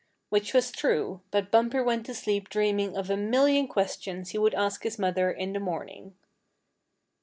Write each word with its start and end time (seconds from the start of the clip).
Which 0.29 0.51
was 0.51 0.71
true, 0.71 1.21
but 1.29 1.51
Bumper 1.51 1.83
went 1.83 2.07
to 2.07 2.15
sleep 2.15 2.49
dreaming 2.49 2.97
of 2.97 3.11
a 3.11 3.15
million 3.17 3.67
questions 3.67 4.31
he 4.31 4.39
would 4.39 4.55
ask 4.55 4.81
his 4.81 4.97
mother 4.97 5.31
in 5.31 5.53
the 5.53 5.59
morning. 5.59 6.15